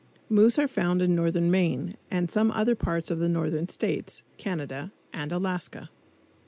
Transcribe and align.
Moose 0.29 0.57
are 0.57 0.67
found 0.67 0.99
in 1.03 1.13
northern 1.13 1.51
Maine, 1.51 1.95
and 2.09 2.31
some 2.31 2.49
other 2.49 2.73
parts 2.73 3.11
of 3.11 3.19
the 3.19 3.29
Northern 3.29 3.69
States, 3.69 4.23
Canada 4.39 4.91
and 5.13 5.31
Alaska. 5.31 5.91